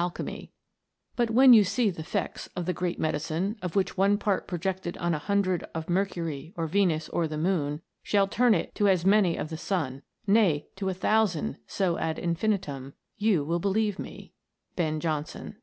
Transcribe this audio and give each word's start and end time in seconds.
obtrn 0.00 0.48
"But 1.14 1.28
when 1.28 1.52
you 1.52 1.62
see 1.62 1.92
th' 1.92 1.98
effects 1.98 2.46
of 2.56 2.64
the 2.64 2.72
Great 2.72 2.98
Medicine, 2.98 3.56
Of 3.60 3.76
which 3.76 3.98
one 3.98 4.16
part 4.16 4.48
projected 4.48 4.96
on 4.96 5.12
a 5.12 5.18
hundred 5.18 5.62
Of 5.74 5.90
Mercury, 5.90 6.54
or 6.56 6.66
Venus, 6.66 7.10
or 7.10 7.28
the 7.28 7.36
Moon, 7.36 7.82
Shall 8.02 8.26
turn 8.26 8.54
it 8.54 8.74
to 8.76 8.88
as 8.88 9.04
many 9.04 9.36
of 9.36 9.50
the 9.50 9.58
Sun, 9.58 10.00
Nay, 10.26 10.68
to 10.76 10.88
a 10.88 10.94
thousand, 10.94 11.58
so 11.66 11.98
ad 11.98 12.18
infinitum, 12.18 12.94
You 13.18 13.44
will 13.44 13.60
believe 13.60 13.98
me." 13.98 14.32
BEN 14.74 15.00
JONSON. 15.00 15.58